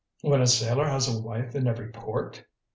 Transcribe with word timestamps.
When 0.23 0.41
a 0.41 0.47
sailor 0.47 0.87
has 0.87 1.07
a 1.07 1.21
wife 1.21 1.53
in 1.53 1.67
every 1.67 1.89
port!" 1.91 2.43